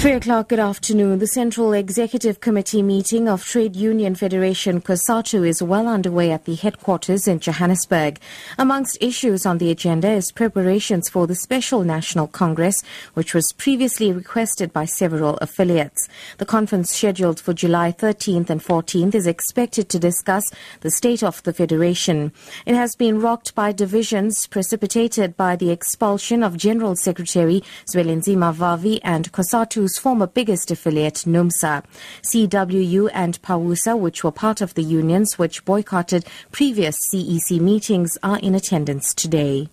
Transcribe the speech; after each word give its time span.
Three 0.00 0.12
o'clock, 0.12 0.48
good 0.48 0.58
afternoon. 0.58 1.18
The 1.18 1.26
Central 1.26 1.74
Executive 1.74 2.40
Committee 2.40 2.80
meeting 2.80 3.28
of 3.28 3.44
Trade 3.44 3.76
Union 3.76 4.14
Federation 4.14 4.80
COSATU 4.80 5.46
is 5.46 5.62
well 5.62 5.86
underway 5.86 6.30
at 6.30 6.46
the 6.46 6.54
headquarters 6.54 7.28
in 7.28 7.38
Johannesburg. 7.38 8.18
Amongst 8.56 8.96
issues 9.02 9.44
on 9.44 9.58
the 9.58 9.70
agenda 9.70 10.08
is 10.08 10.32
preparations 10.32 11.10
for 11.10 11.26
the 11.26 11.34
Special 11.34 11.84
National 11.84 12.26
Congress, 12.26 12.82
which 13.12 13.34
was 13.34 13.52
previously 13.52 14.10
requested 14.10 14.72
by 14.72 14.86
several 14.86 15.36
affiliates. 15.36 16.08
The 16.38 16.46
conference 16.46 16.96
scheduled 16.96 17.38
for 17.38 17.52
July 17.52 17.92
13th 17.92 18.48
and 18.48 18.64
14th 18.64 19.14
is 19.14 19.26
expected 19.26 19.90
to 19.90 19.98
discuss 19.98 20.50
the 20.80 20.90
state 20.90 21.22
of 21.22 21.42
the 21.42 21.52
Federation. 21.52 22.32
It 22.64 22.74
has 22.74 22.96
been 22.96 23.20
rocked 23.20 23.54
by 23.54 23.72
divisions 23.72 24.46
precipitated 24.46 25.36
by 25.36 25.56
the 25.56 25.68
expulsion 25.68 26.42
of 26.42 26.56
General 26.56 26.96
Secretary 26.96 27.62
Zwelinzima 27.92 28.54
Vavi 28.54 28.98
and 29.02 29.30
COSATU's 29.32 29.89
former 29.98 30.26
biggest 30.26 30.70
affiliate, 30.70 31.24
NUMSA. 31.26 31.84
CWU 32.22 33.10
and 33.12 33.40
PAWUSA, 33.42 33.98
which 33.98 34.22
were 34.22 34.32
part 34.32 34.60
of 34.60 34.74
the 34.74 34.82
unions 34.82 35.38
which 35.38 35.64
boycotted 35.64 36.26
previous 36.52 36.96
CEC 37.12 37.60
meetings, 37.60 38.16
are 38.22 38.38
in 38.38 38.54
attendance 38.54 39.14
today. 39.14 39.68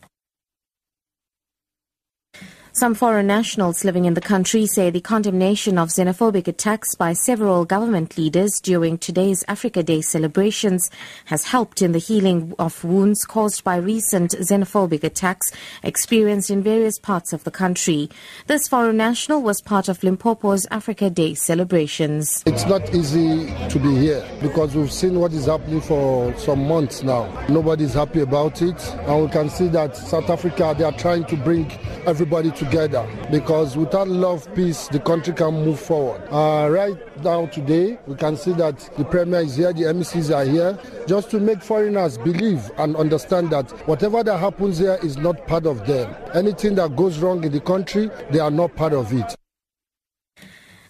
Some 2.78 2.94
foreign 2.94 3.26
nationals 3.26 3.84
living 3.84 4.06
in 4.06 4.14
the 4.14 4.22
country 4.22 4.68
say 4.68 4.92
the 4.92 5.02
condemnation 5.02 5.80
of 5.80 5.90
xenophobic 5.90 6.48
attacks 6.48 6.94
by 6.94 7.14
several 7.14 7.66
government 7.66 8.20
leaders 8.20 8.62
during 8.62 9.00
today's 9.00 9.44
Africa 9.48 9.82
Day 9.82 10.02
celebrations 10.02 10.92
has 11.26 11.46
helped 11.46 11.82
in 11.82 11.94
the 11.94 11.98
healing 11.98 12.54
of 12.60 12.84
wounds 12.84 13.26
caused 13.26 13.64
by 13.64 13.78
recent 13.78 14.34
xenophobic 14.34 15.04
attacks 15.04 15.52
experienced 15.82 16.52
in 16.52 16.62
various 16.62 17.00
parts 17.00 17.34
of 17.34 17.44
the 17.46 17.50
country. 17.50 18.12
This 18.46 18.68
foreign 18.68 18.98
national 18.98 19.42
was 19.42 19.60
part 19.60 19.90
of 19.90 20.04
Limpopo's 20.04 20.68
Africa 20.70 21.10
Day 21.10 21.34
celebrations. 21.34 22.44
It's 22.46 22.68
not 22.68 22.94
easy 22.94 23.48
to 23.70 23.80
be 23.80 23.96
here 23.96 24.24
because 24.40 24.76
we've 24.76 24.94
seen 24.94 25.20
what 25.20 25.34
is 25.34 25.48
happening 25.48 25.82
for 25.82 26.32
some 26.38 26.68
months 26.68 27.02
now. 27.02 27.26
Nobody's 27.50 27.96
happy 27.96 28.22
about 28.22 28.62
it, 28.62 28.88
and 29.08 29.24
we 29.24 29.30
can 29.30 29.50
see 29.50 29.68
that 29.70 29.98
South 29.98 30.30
Africa 30.30 30.76
they 30.78 30.84
are 30.84 30.92
trying 30.92 31.26
to 31.26 31.36
bring 31.38 31.72
everybody 32.06 32.52
together 32.52 32.67
together 32.68 33.08
because 33.32 33.78
without 33.78 34.08
love, 34.08 34.54
peace, 34.54 34.88
the 34.90 35.00
country 35.00 35.34
can 35.34 35.54
move 35.66 35.80
forward. 35.80 36.22
Uh, 36.32 36.70
right 36.70 37.24
now, 37.24 37.46
today, 37.48 37.98
we 38.08 38.16
can 38.16 38.36
see 38.36 38.52
that 38.54 38.78
the 38.98 39.06
Premier 39.06 39.40
is 39.40 39.56
here, 39.56 39.74
the 39.74 39.84
MECs 39.84 40.36
are 40.36 40.46
here, 40.46 40.78
just 41.08 41.30
to 41.32 41.40
make 41.40 41.62
foreigners 41.62 42.18
believe 42.18 42.70
and 42.78 42.96
understand 42.96 43.50
that 43.52 43.70
whatever 43.88 44.24
that 44.24 44.38
happens 44.38 44.78
here 44.80 45.00
is 45.04 45.18
not 45.18 45.48
part 45.48 45.66
of 45.66 45.86
them. 45.88 46.14
Anything 46.34 46.76
that 46.76 46.96
goes 46.96 47.20
wrong 47.20 47.44
in 47.44 47.52
the 47.52 47.62
country, 47.62 48.10
they 48.32 48.40
are 48.40 48.52
not 48.52 48.76
part 48.76 48.94
of 48.94 49.14
it. 49.14 49.36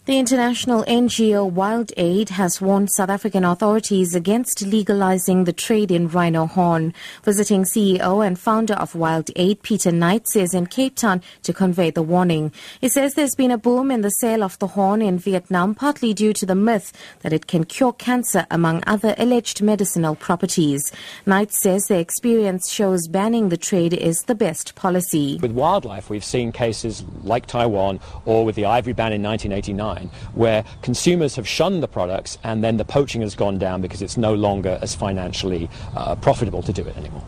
The 0.07 0.19
international 0.19 0.85
NGO 0.85 1.51
WildAid 1.51 2.29
has 2.29 2.61
warned 2.61 2.89
South 2.89 3.09
African 3.09 3.43
authorities 3.43 4.15
against 4.15 4.61
legalizing 4.61 5.43
the 5.43 5.51
trade 5.51 5.91
in 5.91 6.07
rhino 6.07 6.45
horn. 6.45 6.93
Visiting 7.25 7.65
CEO 7.65 8.25
and 8.25 8.39
founder 8.39 8.75
of 8.75 8.93
WildAid, 8.93 9.63
Peter 9.63 9.91
Knight, 9.91 10.29
says 10.29 10.53
in 10.53 10.67
Cape 10.67 10.95
Town 10.95 11.21
to 11.43 11.51
convey 11.51 11.91
the 11.91 12.01
warning. 12.01 12.53
He 12.79 12.87
says 12.87 13.15
there's 13.15 13.35
been 13.35 13.51
a 13.51 13.57
boom 13.57 13.91
in 13.91 13.99
the 13.99 14.11
sale 14.11 14.43
of 14.43 14.57
the 14.59 14.67
horn 14.67 15.01
in 15.01 15.19
Vietnam, 15.19 15.75
partly 15.75 16.13
due 16.13 16.31
to 16.31 16.45
the 16.45 16.55
myth 16.55 16.93
that 17.19 17.33
it 17.33 17.47
can 17.47 17.65
cure 17.65 17.91
cancer, 17.91 18.47
among 18.49 18.85
other 18.87 19.13
alleged 19.17 19.61
medicinal 19.61 20.15
properties. 20.15 20.89
Knight 21.25 21.51
says 21.51 21.87
the 21.87 21.99
experience 21.99 22.71
shows 22.71 23.09
banning 23.09 23.49
the 23.49 23.57
trade 23.57 23.93
is 23.93 24.23
the 24.23 24.35
best 24.35 24.73
policy. 24.75 25.37
With 25.41 25.51
wildlife, 25.51 26.09
we've 26.09 26.23
seen 26.23 26.53
cases 26.53 27.03
like 27.23 27.45
Taiwan 27.45 27.99
or 28.23 28.45
with 28.45 28.55
the 28.55 28.63
ivory 28.63 28.93
ban 28.93 29.11
in 29.11 29.21
1989 29.21 29.96
where 30.33 30.63
consumers 30.81 31.35
have 31.35 31.47
shunned 31.47 31.83
the 31.83 31.87
products 31.87 32.37
and 32.43 32.63
then 32.63 32.77
the 32.77 32.85
poaching 32.85 33.21
has 33.21 33.35
gone 33.35 33.57
down 33.57 33.81
because 33.81 34.01
it's 34.01 34.17
no 34.17 34.33
longer 34.33 34.79
as 34.81 34.95
financially 34.95 35.69
uh, 35.95 36.15
profitable 36.15 36.61
to 36.63 36.73
do 36.73 36.83
it 36.83 36.97
anymore. 36.97 37.23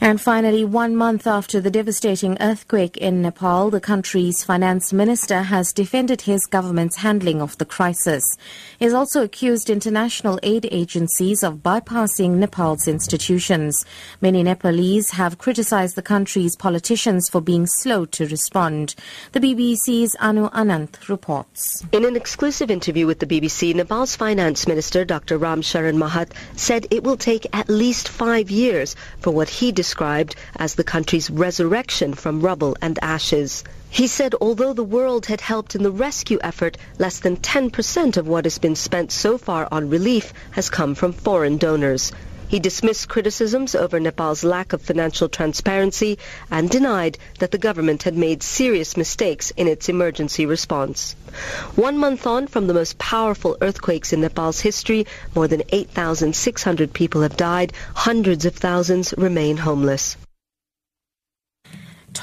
And 0.00 0.20
finally, 0.20 0.64
one 0.64 0.96
month 0.96 1.26
after 1.26 1.60
the 1.60 1.70
devastating 1.70 2.36
earthquake 2.40 2.96
in 2.96 3.22
Nepal, 3.22 3.70
the 3.70 3.80
country's 3.80 4.42
finance 4.42 4.92
minister 4.92 5.42
has 5.42 5.72
defended 5.72 6.22
his 6.22 6.46
government's 6.46 6.96
handling 6.96 7.40
of 7.40 7.56
the 7.58 7.64
crisis. 7.64 8.24
He 8.78 8.84
has 8.84 8.92
also 8.92 9.22
accused 9.22 9.70
international 9.70 10.40
aid 10.42 10.68
agencies 10.72 11.44
of 11.44 11.62
bypassing 11.62 12.32
Nepal's 12.32 12.88
institutions. 12.88 13.84
Many 14.20 14.42
Nepalese 14.42 15.10
have 15.10 15.38
criticized 15.38 15.94
the 15.94 16.02
country's 16.02 16.56
politicians 16.56 17.28
for 17.28 17.40
being 17.40 17.66
slow 17.66 18.04
to 18.06 18.26
respond. 18.26 18.96
The 19.32 19.40
BBC's 19.40 20.16
Anu 20.20 20.50
Anand 20.50 21.08
reports. 21.08 21.84
In 21.92 22.04
an 22.04 22.16
exclusive 22.16 22.70
interview 22.70 23.06
with 23.06 23.20
the 23.20 23.26
BBC, 23.26 23.74
Nepal's 23.74 24.16
finance 24.16 24.66
minister, 24.66 25.04
Dr. 25.04 25.38
Ram 25.38 25.62
Sharan 25.62 25.96
Mahat, 25.96 26.32
said 26.56 26.88
it 26.90 27.04
will 27.04 27.16
take 27.16 27.46
at 27.52 27.68
least 27.68 28.08
five 28.08 28.50
years 28.50 28.96
for 29.20 29.30
what 29.30 29.48
he 29.48 29.70
described 29.70 29.83
described 29.84 30.34
as 30.56 30.76
the 30.76 30.82
country's 30.82 31.28
resurrection 31.28 32.14
from 32.14 32.40
rubble 32.40 32.74
and 32.80 32.98
ashes. 33.02 33.62
He 33.90 34.06
said 34.06 34.34
although 34.40 34.72
the 34.72 34.82
world 34.82 35.26
had 35.26 35.42
helped 35.42 35.74
in 35.74 35.82
the 35.82 35.90
rescue 35.90 36.38
effort, 36.42 36.78
less 36.98 37.18
than 37.20 37.36
10% 37.36 38.16
of 38.16 38.26
what 38.26 38.46
has 38.46 38.56
been 38.56 38.76
spent 38.76 39.12
so 39.12 39.36
far 39.36 39.68
on 39.70 39.90
relief 39.90 40.32
has 40.52 40.70
come 40.70 40.94
from 40.94 41.12
foreign 41.12 41.58
donors. 41.58 42.12
He 42.46 42.60
dismissed 42.60 43.08
criticisms 43.08 43.74
over 43.74 43.98
Nepal's 43.98 44.44
lack 44.44 44.72
of 44.72 44.82
financial 44.82 45.28
transparency 45.28 46.18
and 46.50 46.70
denied 46.70 47.18
that 47.38 47.50
the 47.50 47.58
government 47.58 48.02
had 48.04 48.16
made 48.16 48.42
serious 48.42 48.96
mistakes 48.96 49.50
in 49.56 49.66
its 49.66 49.88
emergency 49.88 50.46
response. 50.46 51.16
One 51.74 51.98
month 51.98 52.26
on 52.26 52.46
from 52.46 52.66
the 52.66 52.74
most 52.74 52.98
powerful 52.98 53.56
earthquakes 53.60 54.12
in 54.12 54.20
Nepal's 54.20 54.60
history, 54.60 55.06
more 55.34 55.48
than 55.48 55.62
8,600 55.70 56.92
people 56.92 57.22
have 57.22 57.36
died, 57.36 57.72
hundreds 57.94 58.44
of 58.44 58.54
thousands 58.54 59.14
remain 59.16 59.56
homeless. 59.56 60.16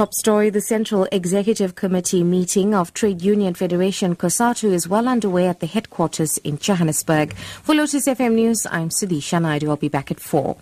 Top 0.01 0.15
story 0.15 0.49
The 0.49 0.61
Central 0.61 1.07
Executive 1.11 1.75
Committee 1.75 2.23
meeting 2.23 2.73
of 2.73 2.91
Trade 2.91 3.21
Union 3.21 3.53
Federation 3.53 4.15
COSATU 4.15 4.71
is 4.71 4.87
well 4.87 5.07
underway 5.07 5.47
at 5.47 5.59
the 5.59 5.67
headquarters 5.67 6.39
in 6.39 6.57
Johannesburg. 6.57 7.35
For 7.35 7.75
Lotus 7.75 8.07
FM 8.07 8.33
News, 8.33 8.65
I'm 8.71 8.89
Sudisha 8.89 9.39
Naidu. 9.39 9.69
I'll 9.69 9.75
be 9.75 9.89
back 9.89 10.09
at 10.09 10.19
4. 10.19 10.57